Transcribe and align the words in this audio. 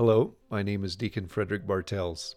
Hello, 0.00 0.34
my 0.48 0.62
name 0.62 0.82
is 0.82 0.96
Deacon 0.96 1.26
Frederick 1.28 1.66
Bartels. 1.66 2.36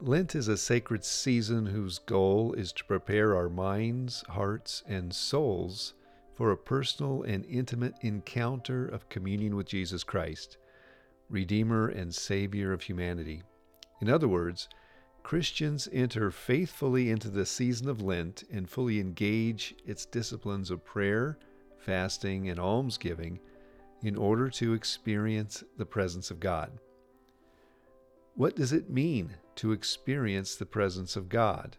Lent 0.00 0.34
is 0.34 0.48
a 0.48 0.56
sacred 0.56 1.04
season 1.04 1.66
whose 1.66 1.98
goal 1.98 2.54
is 2.54 2.72
to 2.72 2.84
prepare 2.86 3.36
our 3.36 3.50
minds, 3.50 4.24
hearts, 4.26 4.82
and 4.86 5.14
souls 5.14 5.92
for 6.34 6.50
a 6.50 6.56
personal 6.56 7.22
and 7.24 7.44
intimate 7.44 7.92
encounter 8.00 8.88
of 8.88 9.10
communion 9.10 9.54
with 9.54 9.66
Jesus 9.66 10.02
Christ, 10.02 10.56
Redeemer 11.28 11.88
and 11.88 12.14
Savior 12.14 12.72
of 12.72 12.80
humanity. 12.80 13.42
In 14.00 14.08
other 14.08 14.26
words, 14.26 14.66
Christians 15.22 15.90
enter 15.92 16.30
faithfully 16.30 17.10
into 17.10 17.28
the 17.28 17.44
season 17.44 17.86
of 17.86 18.00
Lent 18.00 18.44
and 18.50 18.66
fully 18.66 18.98
engage 18.98 19.74
its 19.84 20.06
disciplines 20.06 20.70
of 20.70 20.86
prayer, 20.86 21.36
fasting, 21.76 22.48
and 22.48 22.58
almsgiving 22.58 23.40
in 24.06 24.14
order 24.14 24.48
to 24.48 24.72
experience 24.72 25.64
the 25.78 25.84
presence 25.84 26.30
of 26.30 26.38
God. 26.38 26.70
What 28.36 28.54
does 28.54 28.72
it 28.72 28.88
mean 28.88 29.34
to 29.56 29.72
experience 29.72 30.54
the 30.54 30.64
presence 30.64 31.16
of 31.16 31.28
God? 31.28 31.76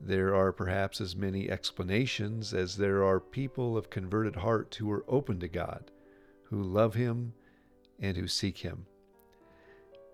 There 0.00 0.36
are 0.36 0.52
perhaps 0.52 1.00
as 1.00 1.16
many 1.16 1.50
explanations 1.50 2.54
as 2.54 2.76
there 2.76 3.02
are 3.02 3.18
people 3.18 3.76
of 3.76 3.90
converted 3.90 4.36
heart 4.36 4.76
who 4.76 4.88
are 4.92 5.04
open 5.08 5.40
to 5.40 5.48
God, 5.48 5.90
who 6.44 6.62
love 6.62 6.94
Him, 6.94 7.32
and 7.98 8.16
who 8.16 8.28
seek 8.28 8.58
Him. 8.58 8.86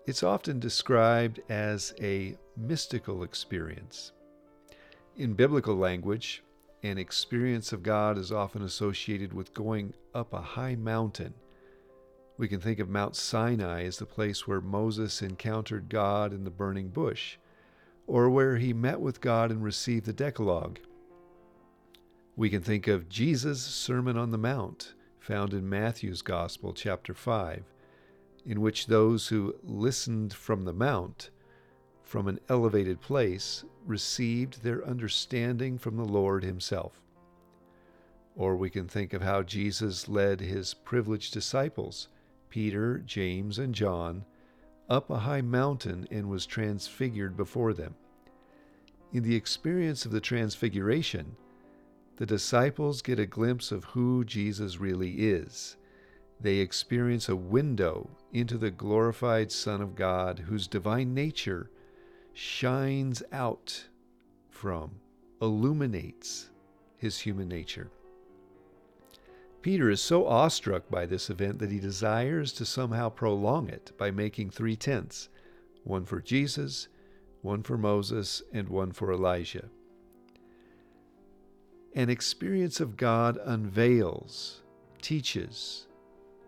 It's 0.07 0.23
often 0.23 0.59
described 0.59 1.41
as 1.47 1.93
a 2.01 2.35
mystical 2.55 3.21
experience. 3.21 4.13
In 5.15 5.35
biblical 5.35 5.75
language, 5.75 6.41
an 6.83 6.97
experience 6.97 7.73
of 7.73 7.83
God 7.83 8.17
is 8.17 8.31
often 8.31 8.61
associated 8.61 9.33
with 9.33 9.53
going 9.53 9.93
up 10.13 10.33
a 10.33 10.41
high 10.41 10.75
mountain. 10.75 11.33
We 12.37 12.47
can 12.47 12.59
think 12.59 12.79
of 12.79 12.89
Mount 12.89 13.15
Sinai 13.15 13.83
as 13.83 13.97
the 13.97 14.05
place 14.05 14.47
where 14.47 14.61
Moses 14.61 15.21
encountered 15.21 15.89
God 15.89 16.33
in 16.33 16.43
the 16.43 16.51
burning 16.51 16.89
bush, 16.89 17.37
or 18.05 18.29
where 18.29 18.57
he 18.57 18.73
met 18.73 19.01
with 19.01 19.21
God 19.21 19.51
and 19.51 19.63
received 19.63 20.05
the 20.05 20.13
Decalogue. 20.13 20.79
We 22.35 22.49
can 22.49 22.61
think 22.61 22.87
of 22.87 23.09
Jesus' 23.09 23.63
Sermon 23.63 24.17
on 24.17 24.31
the 24.31 24.37
Mount, 24.37 24.93
found 25.19 25.53
in 25.53 25.67
Matthew's 25.67 26.21
Gospel, 26.21 26.73
chapter 26.73 27.13
5 27.13 27.63
in 28.47 28.61
which 28.61 28.87
those 28.87 29.27
who 29.27 29.53
listened 29.61 30.33
from 30.33 30.63
the 30.63 30.73
mount, 30.73 31.29
from 32.07 32.27
an 32.27 32.39
elevated 32.47 33.01
place, 33.01 33.65
received 33.85 34.63
their 34.63 34.85
understanding 34.87 35.77
from 35.77 35.97
the 35.97 36.05
Lord 36.05 36.43
Himself. 36.43 37.01
Or 38.35 38.55
we 38.55 38.69
can 38.69 38.87
think 38.87 39.13
of 39.13 39.21
how 39.21 39.43
Jesus 39.43 40.07
led 40.07 40.39
His 40.39 40.73
privileged 40.73 41.33
disciples, 41.33 42.07
Peter, 42.49 42.99
James, 42.99 43.59
and 43.59 43.75
John, 43.75 44.23
up 44.89 45.09
a 45.09 45.19
high 45.19 45.41
mountain 45.41 46.07
and 46.09 46.29
was 46.29 46.45
transfigured 46.45 47.35
before 47.35 47.73
them. 47.73 47.93
In 49.11 49.23
the 49.23 49.35
experience 49.35 50.05
of 50.05 50.11
the 50.11 50.21
Transfiguration, 50.21 51.35
the 52.15 52.25
disciples 52.25 53.01
get 53.01 53.19
a 53.19 53.25
glimpse 53.25 53.71
of 53.71 53.83
who 53.83 54.23
Jesus 54.23 54.79
really 54.79 55.11
is 55.27 55.75
they 56.39 56.57
experience 56.57 57.29
a 57.29 57.35
window 57.35 58.09
into 58.31 58.57
the 58.57 58.69
glorified 58.69 59.51
Son 59.51 59.81
of 59.81 59.95
God, 59.95 60.39
whose 60.39 60.67
divine 60.67 61.13
nature 61.13 61.69
shines 62.37 63.23
out 63.31 63.87
from, 64.51 64.91
illuminates 65.41 66.51
his 66.95 67.17
human 67.17 67.47
nature. 67.47 67.89
Peter 69.63 69.89
is 69.89 69.99
so 69.99 70.27
awestruck 70.27 70.87
by 70.87 71.03
this 71.07 71.31
event 71.31 71.57
that 71.57 71.71
he 71.71 71.79
desires 71.79 72.53
to 72.53 72.63
somehow 72.63 73.09
prolong 73.09 73.67
it 73.67 73.91
by 73.97 74.11
making 74.11 74.51
three 74.51 74.75
tents 74.75 75.29
one 75.83 76.05
for 76.05 76.21
Jesus, 76.21 76.89
one 77.41 77.63
for 77.63 77.75
Moses, 77.75 78.43
and 78.53 78.69
one 78.69 78.91
for 78.91 79.11
Elijah. 79.11 79.69
An 81.95 82.11
experience 82.11 82.79
of 82.79 82.97
God 82.97 83.39
unveils, 83.45 84.61
teaches, 85.01 85.87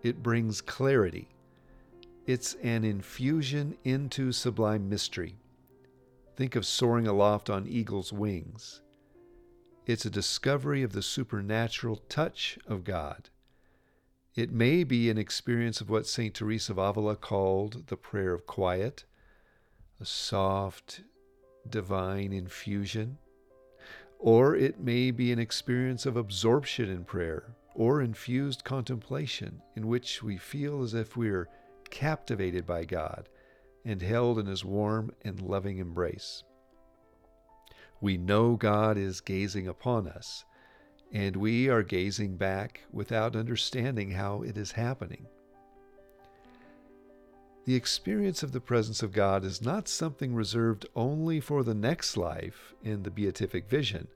it 0.04 0.22
brings 0.22 0.62
clarity. 0.62 1.30
It's 2.28 2.54
an 2.62 2.84
infusion 2.84 3.76
into 3.84 4.32
sublime 4.32 4.88
mystery. 4.88 5.36
Think 6.40 6.56
of 6.56 6.66
soaring 6.66 7.06
aloft 7.06 7.50
on 7.50 7.68
eagle's 7.68 8.14
wings. 8.14 8.80
It's 9.86 10.06
a 10.06 10.10
discovery 10.10 10.84
of 10.84 10.94
the 10.94 11.02
supernatural 11.02 11.98
touch 12.08 12.58
of 12.66 12.86
God. 12.86 13.30
It 14.36 14.50
may 14.50 14.86
be 14.86 15.10
an 15.10 15.18
experience 15.18 15.82
of 15.82 15.90
what 15.90 16.08
St. 16.08 16.34
Teresa 16.34 16.72
of 16.72 16.78
Avila 16.78 17.18
called 17.18 17.88
the 17.88 17.98
prayer 17.98 18.34
of 18.34 18.48
quiet, 18.48 19.04
a 20.00 20.06
soft, 20.06 21.02
divine 21.70 22.32
infusion. 22.32 23.18
Or 24.18 24.56
it 24.56 24.80
may 24.80 25.12
be 25.12 25.34
an 25.34 25.40
experience 25.40 26.06
of 26.06 26.16
absorption 26.16 26.90
in 26.90 27.04
prayer, 27.04 27.54
or 27.76 28.02
infused 28.02 28.64
contemplation 28.64 29.62
in 29.76 29.88
which 29.88 30.24
we 30.24 30.38
feel 30.38 30.84
as 30.84 30.94
if 30.94 31.18
we 31.18 31.32
are 31.32 31.50
captivated 31.90 32.66
by 32.66 32.86
God 32.86 33.28
and 33.86 34.02
held 34.02 34.40
in 34.40 34.46
His 34.46 34.66
warm 34.66 35.12
and 35.24 35.42
loving 35.42 35.78
embrace. 35.78 36.44
We 38.02 38.18
know 38.18 38.56
God 38.56 38.98
is 38.98 39.22
gazing 39.22 39.68
upon 39.68 40.08
us, 40.08 40.46
and 41.12 41.36
we 41.36 41.70
are 41.70 41.84
gazing 41.84 42.38
back 42.38 42.82
without 42.92 43.36
understanding 43.36 44.12
how 44.12 44.42
it 44.42 44.58
is 44.58 44.72
happening. 44.72 45.28
The 47.66 47.76
experience 47.76 48.42
of 48.42 48.52
the 48.52 48.62
presence 48.62 49.04
of 49.04 49.12
God 49.12 49.44
is 49.44 49.62
not 49.62 49.88
something 49.88 50.34
reserved 50.34 50.86
only 50.96 51.40
for 51.40 51.64
the 51.64 51.76
next 51.76 52.18
life 52.18 52.74
in 52.84 53.04
the 53.04 53.12
beatific 53.12 53.70
vision 53.70 54.08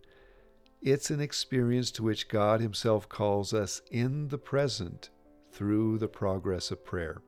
it's 0.83 1.09
an 1.09 1.21
experience 1.21 1.91
to 1.91 2.03
which 2.03 2.27
God 2.27 2.59
Himself 2.59 3.07
calls 3.07 3.53
us 3.53 3.81
in 3.89 4.27
the 4.27 4.37
present 4.37 5.11
through 5.53 5.97
the 5.97 6.09
progress 6.09 6.71
of 6.71 6.83
prayer. 6.83 7.21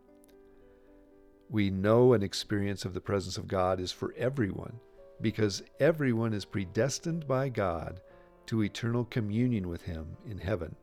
We 1.50 1.70
know 1.70 2.14
an 2.14 2.24
experience 2.24 2.86
of 2.86 2.94
the 2.94 3.02
presence 3.02 3.38
of 3.38 3.48
God 3.48 3.80
is 3.80 3.92
for 3.92 4.14
everyone 4.18 4.80
because 5.22 5.64
everyone 5.80 6.34
is 6.34 6.46
predestined 6.46 7.28
by 7.28 7.50
God 7.50 8.02
to 8.48 8.64
eternal 8.64 9.06
communion 9.06 9.70
with 9.70 9.84
Him 9.84 10.18
in 10.30 10.40
heaven. 10.40 10.76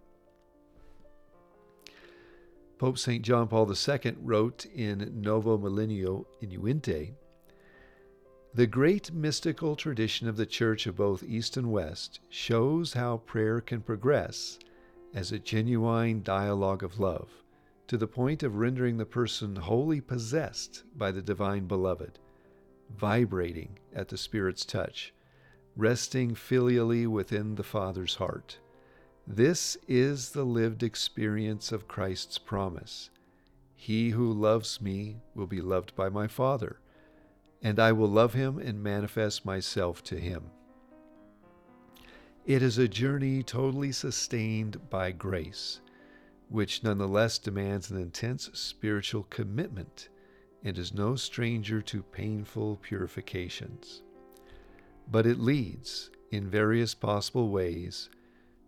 Pope 2.79 2.99
St. 2.99 3.23
John 3.23 3.49
Paul 3.49 3.71
II 3.71 4.17
wrote 4.23 4.67
in 4.67 5.21
Novo 5.21 5.57
Millennio 5.57 6.27
Ineunte 6.43 7.15
the 8.55 8.67
great 8.67 9.13
mystical 9.13 9.77
tradition 9.77 10.29
of 10.29 10.37
the 10.37 10.45
Church 10.45 10.87
of 10.87 10.97
both 10.97 11.23
East 11.23 11.57
and 11.57 11.73
West 11.73 12.21
shows 12.29 12.93
how 12.93 13.19
prayer 13.19 13.61
can 13.63 13.81
progress 13.81 14.59
as 15.15 15.33
a 15.33 15.39
genuine 15.39 16.23
dialogue 16.23 16.83
of 16.83 17.01
love 17.01 17.42
to 17.87 17.97
the 17.97 18.07
point 18.07 18.43
of 18.43 18.57
rendering 18.57 18.97
the 18.97 19.07
person 19.07 19.57
wholly 19.57 20.01
possessed 20.01 20.85
by 20.97 21.11
the 21.11 21.23
divine 21.23 21.67
beloved, 21.67 22.19
vibrating 22.97 23.79
at 23.95 24.09
the 24.09 24.17
Spirit's 24.17 24.65
touch, 24.65 25.13
resting 25.77 26.35
filially 26.35 27.07
within 27.07 27.55
the 27.55 27.63
Father's 27.63 28.17
heart. 28.17 28.59
This 29.27 29.77
is 29.87 30.31
the 30.31 30.45
lived 30.45 30.83
experience 30.83 31.73
of 31.73 31.89
Christ's 31.89 32.39
promise. 32.39 33.11
He 33.75 34.11
who 34.11 34.33
loves 34.33 34.81
me 34.81 35.23
will 35.35 35.47
be 35.47 35.61
loved 35.61 35.95
by 35.95 36.09
my 36.09 36.27
Father 36.27 36.79
and 37.63 37.79
I 37.79 37.93
will 37.93 38.09
love 38.09 38.35
him 38.35 38.59
and 38.59 38.83
manifest 38.83 39.47
myself 39.47 40.03
to 40.05 40.19
him. 40.19 40.51
It 42.45 42.61
is 42.61 42.77
a 42.77 42.89
journey 42.89 43.43
totally 43.45 43.93
sustained 43.93 44.91
by 44.91 45.13
grace, 45.13 45.81
which 46.53 46.85
nonetheless 46.85 47.39
demands 47.39 47.91
an 47.91 47.97
intense 47.97 48.51
spiritual 48.53 49.25
commitment 49.25 50.09
and 50.63 50.79
is 50.79 50.95
no 50.95 51.17
stranger 51.17 51.83
to 51.83 52.03
painful 52.03 52.77
purifications. 52.83 54.03
But 55.11 55.27
it 55.27 55.41
leads, 55.41 56.11
in 56.31 56.49
various 56.49 56.95
possible 56.95 57.49
ways, 57.49 58.09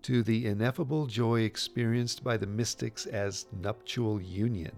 to 0.02 0.22
the 0.22 0.46
ineffable 0.46 1.06
joy 1.06 1.42
experienced 1.42 2.24
by 2.24 2.36
the 2.36 2.46
mystics 2.46 3.06
as 3.06 3.46
nuptial 3.52 4.20
union 4.20 4.74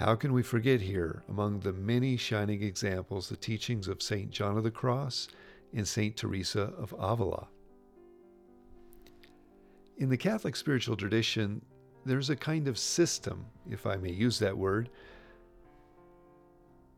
how 0.00 0.14
can 0.14 0.32
we 0.32 0.42
forget 0.42 0.80
here, 0.80 1.22
among 1.28 1.60
the 1.60 1.74
many 1.74 2.16
shining 2.16 2.62
examples, 2.62 3.28
the 3.28 3.36
teachings 3.36 3.86
of 3.86 4.00
St. 4.00 4.30
John 4.30 4.56
of 4.56 4.64
the 4.64 4.70
Cross 4.70 5.28
and 5.74 5.86
St. 5.86 6.16
Teresa 6.16 6.72
of 6.78 6.94
Avila? 6.98 7.48
In 10.00 10.08
the 10.08 10.16
Catholic 10.16 10.56
spiritual 10.56 10.96
tradition, 10.96 11.60
there's 12.06 12.30
a 12.30 12.36
kind 12.36 12.68
of 12.68 12.78
system, 12.78 13.44
if 13.70 13.84
I 13.84 13.96
may 13.96 14.10
use 14.10 14.38
that 14.38 14.56
word, 14.56 14.88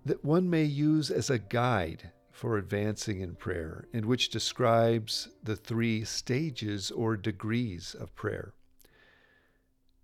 that 0.06 0.24
one 0.24 0.48
may 0.48 0.62
use 0.62 1.10
as 1.10 1.28
a 1.28 1.40
guide 1.40 2.12
for 2.30 2.56
advancing 2.56 3.20
in 3.20 3.34
prayer, 3.34 3.88
and 3.92 4.06
which 4.06 4.30
describes 4.30 5.28
the 5.42 5.56
three 5.56 6.04
stages 6.04 6.92
or 6.92 7.16
degrees 7.16 7.96
of 7.98 8.14
prayer. 8.14 8.54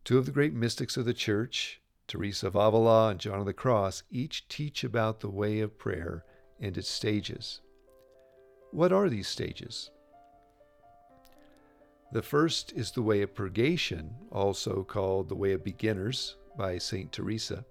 Two 0.03 0.19
of 0.19 0.27
the 0.27 0.33
great 0.33 0.53
mystics 0.53 0.97
of 0.97 1.05
the 1.05 1.15
Church, 1.15 1.81
Teresa 2.09 2.49
of 2.49 2.57
Avila 2.57 3.11
and 3.11 3.21
John 3.21 3.39
of 3.39 3.47
the 3.47 3.53
Cross, 3.53 4.03
each 4.11 4.49
teach 4.49 4.83
about 4.83 5.21
the 5.21 5.31
way 5.31 5.61
of 5.61 5.79
prayer 5.79 6.25
and 6.59 6.77
its 6.77 6.89
stages. 6.89 7.61
What 8.73 8.93
are 8.93 9.09
these 9.09 9.29
stages? 9.29 9.91
The 12.11 12.23
first 12.23 12.73
is 12.73 12.93
the 12.93 13.03
way 13.03 13.21
of 13.21 13.35
purgation, 13.35 14.15
also 14.33 14.83
called 14.83 15.29
the 15.29 15.35
way 15.35 15.53
of 15.53 15.63
beginners 15.63 16.37
by 16.57 16.79
St. 16.79 17.13
Teresa. 17.13 17.67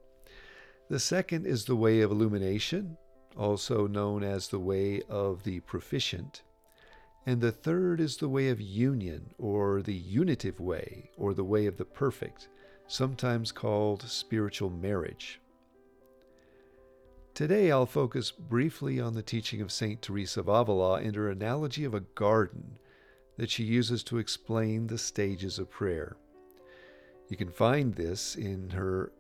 The 0.89 0.99
second 0.99 1.47
is 1.47 1.65
the 1.65 1.75
way 1.75 2.01
of 2.01 2.11
illumination, 2.11 2.97
also 3.35 3.87
known 3.87 4.23
as 4.23 4.47
the 4.47 4.59
way 4.59 5.01
of 5.09 5.43
the 5.43 5.61
proficient. 5.61 6.43
And 7.25 7.41
the 7.41 7.51
third 7.51 7.99
is 7.99 8.17
the 8.17 8.29
way 8.29 8.49
of 8.49 8.61
union, 8.61 9.31
or 9.39 9.81
the 9.81 9.95
unitive 9.95 10.59
way, 10.59 11.09
or 11.17 11.33
the 11.33 11.43
way 11.43 11.65
of 11.65 11.77
the 11.77 11.85
perfect, 11.85 12.47
sometimes 12.87 13.51
called 13.51 14.03
spiritual 14.03 14.69
marriage. 14.69 15.41
Today 17.33 17.71
I'll 17.71 17.85
focus 17.87 18.31
briefly 18.31 18.99
on 18.99 19.13
the 19.13 19.23
teaching 19.23 19.61
of 19.61 19.71
St. 19.71 20.01
Teresa 20.01 20.39
of 20.39 20.47
Avila 20.47 21.01
and 21.01 21.15
her 21.15 21.29
analogy 21.29 21.83
of 21.83 21.93
a 21.93 21.99
garden 22.01 22.77
that 23.37 23.49
she 23.49 23.63
uses 23.63 24.03
to 24.03 24.17
explain 24.17 24.87
the 24.87 24.97
stages 24.97 25.59
of 25.59 25.69
prayer. 25.69 26.17
You 27.29 27.37
can 27.37 27.49
find 27.49 27.93
this 27.93 28.35
in 28.35 28.71
her 28.71 29.11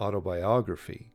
autobiography, 0.00 1.12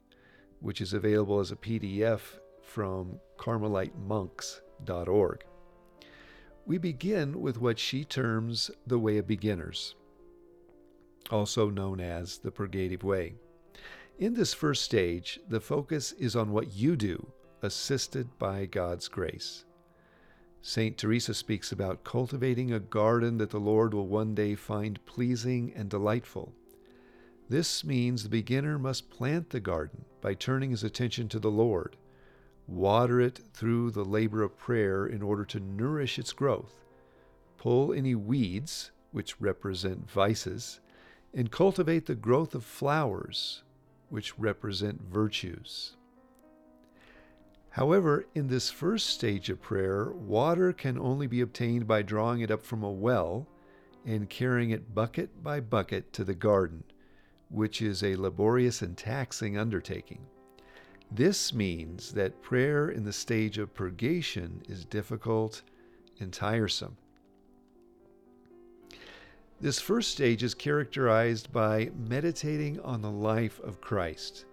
which 0.59 0.81
is 0.81 0.93
available 0.93 1.39
as 1.39 1.51
a 1.51 1.55
PDF 1.55 2.21
from 2.61 3.19
CarmeliteMonks.org. 3.37 5.43
We 6.65 6.77
begin 6.77 7.41
with 7.41 7.59
what 7.59 7.79
she 7.79 8.05
terms 8.05 8.69
the 8.85 8.99
way 8.99 9.17
of 9.17 9.27
beginners, 9.27 9.95
also 11.31 11.69
known 11.69 11.99
as 11.99 12.37
the 12.37 12.51
purgative 12.51 13.03
way. 13.03 13.33
In 14.19 14.35
this 14.35 14.53
first 14.53 14.83
stage, 14.83 15.39
the 15.49 15.59
focus 15.59 16.11
is 16.11 16.35
on 16.35 16.51
what 16.51 16.75
you 16.75 16.95
do, 16.95 17.31
assisted 17.63 18.37
by 18.37 18.67
God's 18.67 19.07
grace. 19.07 19.65
St. 20.63 20.95
Teresa 20.95 21.33
speaks 21.33 21.71
about 21.71 22.03
cultivating 22.03 22.71
a 22.71 22.79
garden 22.79 23.39
that 23.39 23.49
the 23.49 23.59
Lord 23.59 23.93
will 23.93 24.07
one 24.07 24.35
day 24.35 24.53
find 24.53 25.03
pleasing 25.05 25.73
and 25.75 25.89
delightful. 25.89 26.53
This 27.49 27.83
means 27.83 28.23
the 28.23 28.29
beginner 28.29 28.77
must 28.77 29.09
plant 29.09 29.49
the 29.49 29.59
garden 29.59 30.05
by 30.21 30.35
turning 30.35 30.69
his 30.69 30.83
attention 30.83 31.27
to 31.29 31.39
the 31.39 31.51
Lord, 31.51 31.97
water 32.67 33.19
it 33.19 33.39
through 33.53 33.91
the 33.91 34.05
labor 34.05 34.43
of 34.43 34.57
prayer 34.57 35.05
in 35.05 35.21
order 35.21 35.43
to 35.45 35.59
nourish 35.59 36.19
its 36.19 36.31
growth, 36.31 36.85
pull 37.57 37.91
any 37.91 38.13
weeds, 38.15 38.91
which 39.11 39.41
represent 39.41 40.09
vices, 40.09 40.79
and 41.33 41.51
cultivate 41.51 42.05
the 42.05 42.15
growth 42.15 42.53
of 42.53 42.63
flowers, 42.63 43.63
which 44.09 44.37
represent 44.37 45.01
virtues. 45.01 45.97
However, 47.71 48.25
in 48.35 48.47
this 48.47 48.69
first 48.69 49.07
stage 49.07 49.49
of 49.49 49.61
prayer, 49.61 50.11
water 50.11 50.73
can 50.73 50.99
only 50.99 51.25
be 51.25 51.39
obtained 51.39 51.87
by 51.87 52.01
drawing 52.01 52.41
it 52.41 52.51
up 52.51 52.65
from 52.65 52.83
a 52.83 52.91
well 52.91 53.47
and 54.05 54.29
carrying 54.29 54.71
it 54.71 54.93
bucket 54.93 55.41
by 55.41 55.61
bucket 55.61 56.11
to 56.13 56.25
the 56.25 56.33
garden, 56.33 56.83
which 57.49 57.81
is 57.81 58.03
a 58.03 58.17
laborious 58.17 58.81
and 58.81 58.97
taxing 58.97 59.57
undertaking. 59.57 60.19
This 61.09 61.53
means 61.53 62.11
that 62.11 62.41
prayer 62.41 62.89
in 62.89 63.05
the 63.05 63.13
stage 63.13 63.57
of 63.57 63.73
purgation 63.73 64.61
is 64.67 64.83
difficult 64.83 65.61
and 66.19 66.33
tiresome. 66.33 66.97
This 69.61 69.79
first 69.79 70.11
stage 70.11 70.43
is 70.43 70.53
characterized 70.53 71.53
by 71.53 71.91
meditating 71.95 72.81
on 72.81 73.01
the 73.01 73.11
life 73.11 73.61
of 73.61 73.79
Christ. 73.79 74.43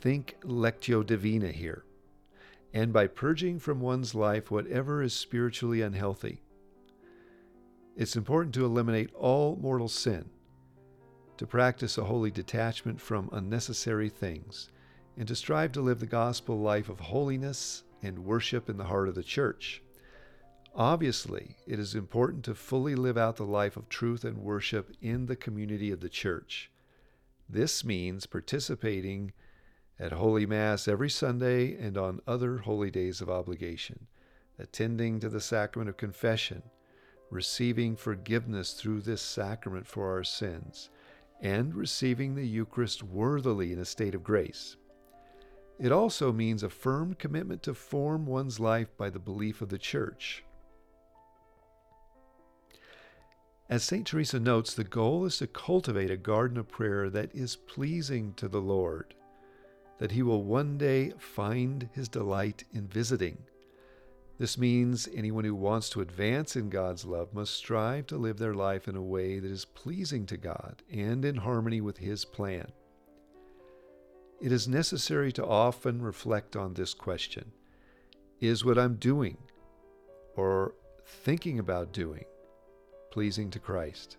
Think 0.00 0.36
Lectio 0.42 1.06
Divina 1.06 1.52
here 1.52 1.84
and 2.72 2.92
by 2.92 3.06
purging 3.06 3.58
from 3.58 3.80
one's 3.80 4.14
life 4.14 4.50
whatever 4.50 5.02
is 5.02 5.14
spiritually 5.14 5.80
unhealthy. 5.80 6.42
It's 7.96 8.16
important 8.16 8.54
to 8.54 8.64
eliminate 8.64 9.12
all 9.14 9.56
mortal 9.60 9.88
sin, 9.88 10.30
to 11.36 11.46
practice 11.46 11.98
a 11.98 12.04
holy 12.04 12.30
detachment 12.30 13.00
from 13.00 13.28
unnecessary 13.32 14.08
things, 14.08 14.70
and 15.16 15.26
to 15.26 15.34
strive 15.34 15.72
to 15.72 15.80
live 15.80 15.98
the 15.98 16.06
gospel 16.06 16.60
life 16.60 16.88
of 16.88 17.00
holiness 17.00 17.82
and 18.02 18.24
worship 18.24 18.68
in 18.68 18.76
the 18.76 18.84
heart 18.84 19.08
of 19.08 19.14
the 19.14 19.22
church. 19.22 19.82
Obviously, 20.74 21.56
it 21.66 21.80
is 21.80 21.96
important 21.96 22.44
to 22.44 22.54
fully 22.54 22.94
live 22.94 23.18
out 23.18 23.36
the 23.36 23.44
life 23.44 23.76
of 23.76 23.88
truth 23.88 24.24
and 24.24 24.38
worship 24.38 24.92
in 25.02 25.26
the 25.26 25.34
community 25.34 25.90
of 25.90 25.98
the 25.98 26.08
church. 26.08 26.70
This 27.48 27.84
means 27.84 28.26
participating 28.26 29.32
at 30.00 30.12
Holy 30.12 30.46
Mass 30.46 30.86
every 30.86 31.10
Sunday 31.10 31.76
and 31.76 31.98
on 31.98 32.20
other 32.26 32.58
holy 32.58 32.90
days 32.90 33.20
of 33.20 33.28
obligation, 33.28 34.06
attending 34.58 35.18
to 35.20 35.28
the 35.28 35.40
sacrament 35.40 35.88
of 35.88 35.96
confession, 35.96 36.62
receiving 37.30 37.96
forgiveness 37.96 38.74
through 38.74 39.00
this 39.00 39.20
sacrament 39.20 39.86
for 39.86 40.12
our 40.12 40.22
sins, 40.22 40.90
and 41.40 41.74
receiving 41.74 42.34
the 42.34 42.46
Eucharist 42.46 43.02
worthily 43.02 43.72
in 43.72 43.78
a 43.78 43.84
state 43.84 44.14
of 44.14 44.22
grace. 44.22 44.76
It 45.80 45.92
also 45.92 46.32
means 46.32 46.62
a 46.62 46.70
firm 46.70 47.14
commitment 47.14 47.62
to 47.64 47.74
form 47.74 48.26
one's 48.26 48.58
life 48.58 48.96
by 48.96 49.10
the 49.10 49.20
belief 49.20 49.62
of 49.62 49.68
the 49.68 49.78
Church. 49.78 50.44
As 53.68 53.84
St. 53.84 54.06
Teresa 54.06 54.40
notes, 54.40 54.74
the 54.74 54.82
goal 54.82 55.26
is 55.26 55.38
to 55.38 55.46
cultivate 55.46 56.10
a 56.10 56.16
garden 56.16 56.56
of 56.56 56.68
prayer 56.68 57.10
that 57.10 57.34
is 57.34 57.54
pleasing 57.54 58.32
to 58.34 58.48
the 58.48 58.62
Lord 58.62 59.14
that 59.98 60.12
he 60.12 60.22
will 60.22 60.42
one 60.42 60.78
day 60.78 61.12
find 61.18 61.88
his 61.92 62.08
delight 62.08 62.64
in 62.72 62.86
visiting. 62.86 63.38
This 64.38 64.56
means 64.56 65.08
anyone 65.12 65.44
who 65.44 65.54
wants 65.54 65.90
to 65.90 66.00
advance 66.00 66.54
in 66.54 66.70
God's 66.70 67.04
love 67.04 67.34
must 67.34 67.54
strive 67.54 68.06
to 68.06 68.16
live 68.16 68.38
their 68.38 68.54
life 68.54 68.86
in 68.86 68.94
a 68.94 69.02
way 69.02 69.40
that 69.40 69.50
is 69.50 69.64
pleasing 69.64 70.26
to 70.26 70.36
God 70.36 70.82
and 70.90 71.24
in 71.24 71.36
harmony 71.36 71.80
with 71.80 71.98
His 71.98 72.24
plan. 72.24 72.70
It 74.40 74.52
is 74.52 74.68
necessary 74.68 75.32
to 75.32 75.44
often 75.44 76.00
reflect 76.00 76.54
on 76.54 76.74
this 76.74 76.94
question 76.94 77.50
Is 78.40 78.64
what 78.64 78.78
I'm 78.78 78.94
doing 78.94 79.38
or 80.36 80.74
thinking 81.04 81.58
about 81.58 81.92
doing 81.92 82.24
pleasing 83.10 83.50
to 83.50 83.58
Christ? 83.58 84.18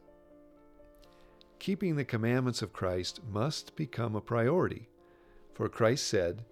Keeping 1.60 1.96
the 1.96 2.04
commandments 2.04 2.62
of 2.62 2.74
Christ 2.74 3.22
must 3.32 3.76
become 3.78 4.16
a 4.16 4.22
priority. 4.22 4.90
For 5.60 5.68
Christ 5.68 6.08
said, 6.08 6.46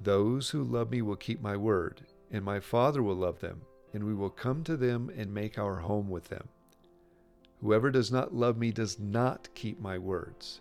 Those 0.00 0.50
who 0.50 0.62
love 0.62 0.92
me 0.92 1.02
will 1.02 1.16
keep 1.16 1.42
my 1.42 1.56
word, 1.56 2.02
and 2.30 2.44
my 2.44 2.60
Father 2.60 3.02
will 3.02 3.16
love 3.16 3.40
them, 3.40 3.62
and 3.92 4.04
we 4.04 4.14
will 4.14 4.30
come 4.30 4.62
to 4.62 4.76
them 4.76 5.10
and 5.16 5.34
make 5.34 5.58
our 5.58 5.78
home 5.78 6.08
with 6.08 6.28
them. 6.28 6.46
Whoever 7.60 7.90
does 7.90 8.12
not 8.12 8.32
love 8.32 8.56
me 8.56 8.70
does 8.70 9.00
not 9.00 9.48
keep 9.56 9.80
my 9.80 9.98
words. 9.98 10.60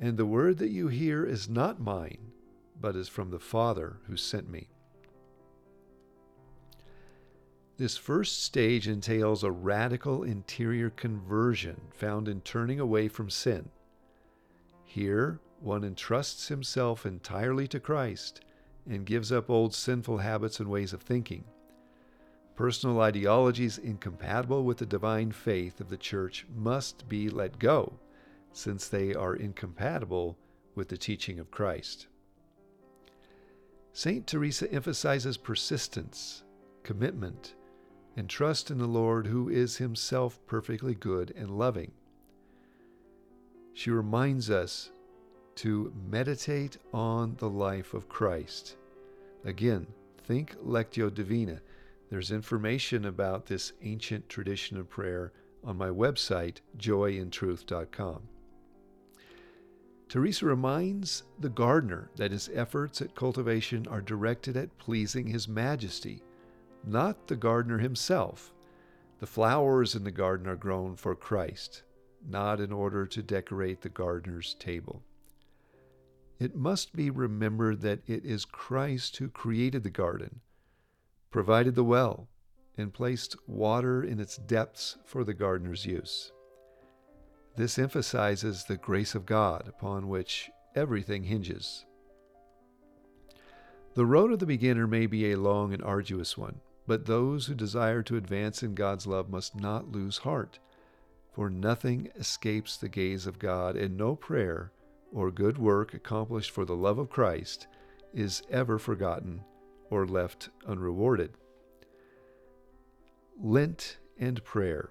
And 0.00 0.16
the 0.16 0.26
word 0.26 0.58
that 0.58 0.70
you 0.70 0.88
hear 0.88 1.24
is 1.24 1.48
not 1.48 1.80
mine, 1.80 2.32
but 2.80 2.96
is 2.96 3.08
from 3.08 3.30
the 3.30 3.38
Father 3.38 3.98
who 4.08 4.16
sent 4.16 4.50
me. 4.50 4.66
This 7.76 7.96
first 7.96 8.42
stage 8.42 8.88
entails 8.88 9.44
a 9.44 9.52
radical 9.52 10.24
interior 10.24 10.90
conversion 10.90 11.82
found 11.92 12.26
in 12.26 12.40
turning 12.40 12.80
away 12.80 13.06
from 13.06 13.30
sin. 13.30 13.68
Here, 14.84 15.38
one 15.66 15.84
entrusts 15.84 16.48
himself 16.48 17.04
entirely 17.04 17.66
to 17.68 17.80
Christ 17.80 18.40
and 18.88 19.04
gives 19.04 19.32
up 19.32 19.50
old 19.50 19.74
sinful 19.74 20.18
habits 20.18 20.60
and 20.60 20.70
ways 20.70 20.92
of 20.92 21.02
thinking. 21.02 21.44
Personal 22.54 23.00
ideologies 23.00 23.76
incompatible 23.76 24.64
with 24.64 24.78
the 24.78 24.86
divine 24.86 25.32
faith 25.32 25.80
of 25.80 25.90
the 25.90 25.96
Church 25.96 26.46
must 26.56 27.08
be 27.08 27.28
let 27.28 27.58
go, 27.58 27.92
since 28.52 28.88
they 28.88 29.12
are 29.12 29.34
incompatible 29.34 30.38
with 30.74 30.88
the 30.88 30.96
teaching 30.96 31.38
of 31.38 31.50
Christ. 31.50 32.06
St. 33.92 34.26
Teresa 34.26 34.70
emphasizes 34.72 35.36
persistence, 35.36 36.44
commitment, 36.82 37.54
and 38.16 38.28
trust 38.28 38.70
in 38.70 38.78
the 38.78 38.86
Lord, 38.86 39.26
who 39.26 39.48
is 39.48 39.76
himself 39.76 40.38
perfectly 40.46 40.94
good 40.94 41.34
and 41.36 41.50
loving. 41.50 41.90
She 43.74 43.90
reminds 43.90 44.48
us 44.48 44.90
to 45.56 45.92
meditate 46.10 46.78
on 46.92 47.34
the 47.38 47.48
life 47.48 47.94
of 47.94 48.08
Christ. 48.08 48.76
Again, 49.44 49.86
think 50.24 50.56
Lectio 50.64 51.12
Divina. 51.12 51.60
There's 52.10 52.30
information 52.30 53.06
about 53.06 53.46
this 53.46 53.72
ancient 53.82 54.28
tradition 54.28 54.76
of 54.76 54.88
prayer 54.88 55.32
on 55.64 55.76
my 55.76 55.88
website, 55.88 56.58
joyintruth.com. 56.78 58.22
Teresa 60.08 60.46
reminds 60.46 61.24
the 61.40 61.48
gardener 61.48 62.10
that 62.14 62.30
his 62.30 62.48
efforts 62.54 63.02
at 63.02 63.16
cultivation 63.16 63.88
are 63.88 64.00
directed 64.00 64.56
at 64.56 64.78
pleasing 64.78 65.26
His 65.26 65.48
Majesty, 65.48 66.22
not 66.84 67.26
the 67.26 67.34
gardener 67.34 67.78
himself. 67.78 68.52
The 69.18 69.26
flowers 69.26 69.96
in 69.96 70.04
the 70.04 70.12
garden 70.12 70.46
are 70.46 70.54
grown 70.54 70.94
for 70.94 71.16
Christ, 71.16 71.82
not 72.24 72.60
in 72.60 72.72
order 72.72 73.06
to 73.06 73.22
decorate 73.22 73.80
the 73.80 73.88
gardener's 73.88 74.54
table. 74.54 75.02
It 76.38 76.54
must 76.54 76.94
be 76.94 77.08
remembered 77.08 77.80
that 77.80 78.02
it 78.06 78.24
is 78.24 78.44
Christ 78.44 79.16
who 79.16 79.28
created 79.28 79.82
the 79.82 79.90
garden, 79.90 80.40
provided 81.30 81.74
the 81.74 81.84
well, 81.84 82.28
and 82.76 82.92
placed 82.92 83.36
water 83.48 84.02
in 84.02 84.20
its 84.20 84.36
depths 84.36 84.98
for 85.04 85.24
the 85.24 85.32
gardener's 85.32 85.86
use. 85.86 86.32
This 87.56 87.78
emphasizes 87.78 88.64
the 88.64 88.76
grace 88.76 89.14
of 89.14 89.24
God 89.24 89.66
upon 89.66 90.08
which 90.08 90.50
everything 90.74 91.24
hinges. 91.24 91.86
The 93.94 94.04
road 94.04 94.30
of 94.30 94.40
the 94.40 94.46
beginner 94.46 94.86
may 94.86 95.06
be 95.06 95.32
a 95.32 95.38
long 95.38 95.72
and 95.72 95.82
arduous 95.82 96.36
one, 96.36 96.60
but 96.86 97.06
those 97.06 97.46
who 97.46 97.54
desire 97.54 98.02
to 98.02 98.18
advance 98.18 98.62
in 98.62 98.74
God's 98.74 99.06
love 99.06 99.30
must 99.30 99.56
not 99.56 99.90
lose 99.90 100.18
heart, 100.18 100.58
for 101.32 101.48
nothing 101.48 102.10
escapes 102.14 102.76
the 102.76 102.90
gaze 102.90 103.26
of 103.26 103.38
God, 103.38 103.74
and 103.74 103.96
no 103.96 104.14
prayer 104.14 104.70
or 105.12 105.30
good 105.30 105.58
work 105.58 105.94
accomplished 105.94 106.50
for 106.50 106.64
the 106.64 106.76
love 106.76 106.98
of 106.98 107.10
Christ 107.10 107.66
is 108.12 108.42
ever 108.50 108.78
forgotten 108.78 109.42
or 109.90 110.06
left 110.06 110.48
unrewarded. 110.66 111.32
Lent 113.40 113.98
and 114.18 114.42
prayer. 114.44 114.90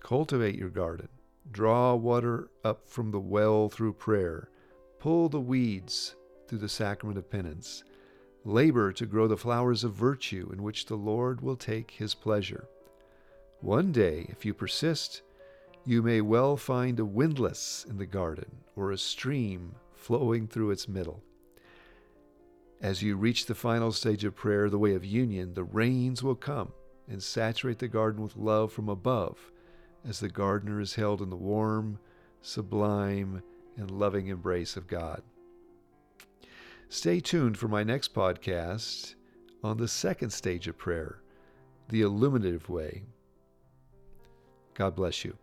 Cultivate 0.00 0.56
your 0.56 0.70
garden. 0.70 1.08
Draw 1.50 1.94
water 1.96 2.48
up 2.64 2.88
from 2.88 3.10
the 3.10 3.20
well 3.20 3.68
through 3.68 3.92
prayer. 3.94 4.48
Pull 4.98 5.28
the 5.28 5.40
weeds 5.40 6.16
through 6.48 6.58
the 6.58 6.68
sacrament 6.68 7.18
of 7.18 7.30
penance. 7.30 7.84
Labor 8.44 8.92
to 8.92 9.06
grow 9.06 9.26
the 9.26 9.36
flowers 9.36 9.84
of 9.84 9.92
virtue 9.92 10.50
in 10.52 10.62
which 10.62 10.86
the 10.86 10.96
Lord 10.96 11.40
will 11.40 11.56
take 11.56 11.92
his 11.92 12.14
pleasure. 12.14 12.66
One 13.60 13.92
day, 13.92 14.26
if 14.28 14.44
you 14.44 14.52
persist, 14.52 15.22
you 15.86 16.02
may 16.02 16.20
well 16.20 16.56
find 16.56 16.98
a 16.98 17.04
windlass 17.04 17.84
in 17.88 17.98
the 17.98 18.06
garden 18.06 18.50
or 18.74 18.90
a 18.90 18.98
stream 18.98 19.74
flowing 19.92 20.46
through 20.46 20.70
its 20.70 20.88
middle. 20.88 21.22
As 22.80 23.02
you 23.02 23.16
reach 23.16 23.46
the 23.46 23.54
final 23.54 23.92
stage 23.92 24.24
of 24.24 24.34
prayer, 24.34 24.68
the 24.68 24.78
way 24.78 24.94
of 24.94 25.04
union, 25.04 25.54
the 25.54 25.64
rains 25.64 26.22
will 26.22 26.34
come 26.34 26.72
and 27.08 27.22
saturate 27.22 27.78
the 27.78 27.88
garden 27.88 28.22
with 28.22 28.36
love 28.36 28.72
from 28.72 28.88
above 28.88 29.50
as 30.06 30.20
the 30.20 30.28
gardener 30.28 30.80
is 30.80 30.94
held 30.94 31.22
in 31.22 31.30
the 31.30 31.36
warm, 31.36 31.98
sublime, 32.42 33.42
and 33.76 33.90
loving 33.90 34.28
embrace 34.28 34.76
of 34.76 34.86
God. 34.86 35.22
Stay 36.88 37.20
tuned 37.20 37.58
for 37.58 37.68
my 37.68 37.82
next 37.82 38.14
podcast 38.14 39.14
on 39.62 39.78
the 39.78 39.88
second 39.88 40.30
stage 40.30 40.68
of 40.68 40.78
prayer, 40.78 41.22
the 41.88 42.02
illuminative 42.02 42.68
way. 42.68 43.02
God 44.74 44.94
bless 44.94 45.24
you. 45.24 45.36